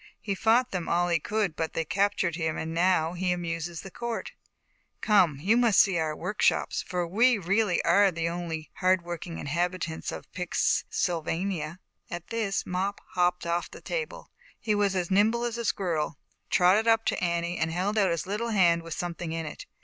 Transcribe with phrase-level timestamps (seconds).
[0.19, 3.91] He fought them all he could, but they captured him and now he amuses the
[3.91, 4.31] court."
[4.99, 9.45] "Come, you must see our workshops, are really the only hard working ZAUBERLINDA, THE WISE
[9.45, 9.53] WITCH.
[9.53, 11.79] 165 inhabitants of Pix Sylvania."
[12.09, 16.17] At this, Mop hopped off the table, he was as nimble as a squirrel,
[16.49, 19.67] trotted up to An nie, and held out his little hand with something in it.